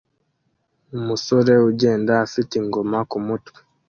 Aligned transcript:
Umusore 0.97 1.53
ugenda 1.69 2.11
afite 2.25 2.51
ingoma 2.61 2.97
kumutwe 3.09 3.59